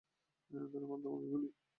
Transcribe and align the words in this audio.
ধন্যবাদ 0.51 0.99
তোমাকে, 1.03 1.27
ওলি! 1.27 1.49